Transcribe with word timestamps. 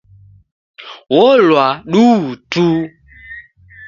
Olwa 1.23 1.67
duu 1.91 2.19
tu. 2.51 2.65